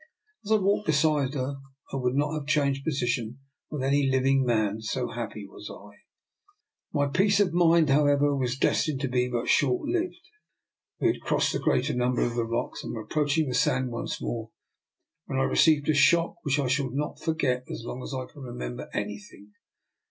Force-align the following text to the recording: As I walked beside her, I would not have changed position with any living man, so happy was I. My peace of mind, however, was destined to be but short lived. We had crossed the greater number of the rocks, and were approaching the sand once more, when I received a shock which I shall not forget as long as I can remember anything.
As 0.43 0.51
I 0.51 0.55
walked 0.55 0.87
beside 0.87 1.35
her, 1.35 1.57
I 1.93 1.97
would 1.97 2.15
not 2.15 2.33
have 2.33 2.47
changed 2.47 2.83
position 2.83 3.37
with 3.69 3.83
any 3.83 4.09
living 4.09 4.43
man, 4.43 4.81
so 4.81 5.09
happy 5.09 5.45
was 5.45 5.69
I. 5.69 5.97
My 6.91 7.05
peace 7.07 7.39
of 7.39 7.53
mind, 7.53 7.91
however, 7.91 8.35
was 8.35 8.57
destined 8.57 8.99
to 9.01 9.07
be 9.07 9.27
but 9.29 9.47
short 9.47 9.87
lived. 9.87 10.27
We 10.99 11.05
had 11.09 11.21
crossed 11.21 11.53
the 11.53 11.59
greater 11.59 11.93
number 11.93 12.23
of 12.23 12.33
the 12.33 12.47
rocks, 12.47 12.83
and 12.83 12.95
were 12.95 13.03
approaching 13.03 13.47
the 13.47 13.53
sand 13.53 13.91
once 13.91 14.19
more, 14.19 14.49
when 15.27 15.37
I 15.39 15.43
received 15.43 15.87
a 15.87 15.93
shock 15.93 16.37
which 16.41 16.57
I 16.57 16.65
shall 16.67 16.89
not 16.89 17.19
forget 17.19 17.63
as 17.69 17.83
long 17.85 18.01
as 18.01 18.11
I 18.11 18.25
can 18.25 18.41
remember 18.41 18.89
anything. 18.95 19.51